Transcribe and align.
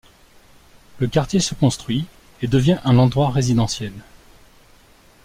Le 0.97 1.05
quartier 1.05 1.39
se 1.39 1.53
construit 1.53 2.07
et 2.41 2.47
devient 2.47 2.79
un 2.85 2.97
endroit 2.97 3.29
résidentiel. 3.29 3.93